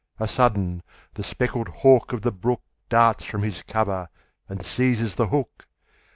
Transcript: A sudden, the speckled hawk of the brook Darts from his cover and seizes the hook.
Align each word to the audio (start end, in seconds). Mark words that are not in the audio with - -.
A 0.19 0.27
sudden, 0.27 0.81
the 1.13 1.23
speckled 1.23 1.67
hawk 1.67 2.11
of 2.11 2.23
the 2.23 2.31
brook 2.31 2.63
Darts 2.89 3.23
from 3.23 3.43
his 3.43 3.61
cover 3.61 4.09
and 4.49 4.65
seizes 4.65 5.13
the 5.15 5.27
hook. 5.27 5.67